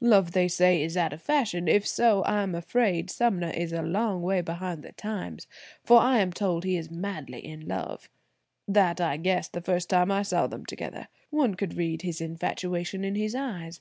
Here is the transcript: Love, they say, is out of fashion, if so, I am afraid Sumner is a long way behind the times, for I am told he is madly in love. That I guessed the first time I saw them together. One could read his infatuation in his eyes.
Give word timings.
Love, 0.00 0.32
they 0.32 0.48
say, 0.48 0.82
is 0.82 0.96
out 0.96 1.12
of 1.12 1.22
fashion, 1.22 1.68
if 1.68 1.86
so, 1.86 2.22
I 2.22 2.42
am 2.42 2.56
afraid 2.56 3.08
Sumner 3.08 3.50
is 3.50 3.72
a 3.72 3.82
long 3.82 4.20
way 4.20 4.40
behind 4.40 4.82
the 4.82 4.90
times, 4.90 5.46
for 5.84 6.00
I 6.00 6.18
am 6.18 6.32
told 6.32 6.64
he 6.64 6.76
is 6.76 6.90
madly 6.90 7.38
in 7.38 7.68
love. 7.68 8.10
That 8.66 9.00
I 9.00 9.16
guessed 9.16 9.52
the 9.52 9.60
first 9.60 9.88
time 9.88 10.10
I 10.10 10.22
saw 10.22 10.48
them 10.48 10.66
together. 10.66 11.06
One 11.30 11.54
could 11.54 11.74
read 11.74 12.02
his 12.02 12.20
infatuation 12.20 13.04
in 13.04 13.14
his 13.14 13.36
eyes. 13.36 13.80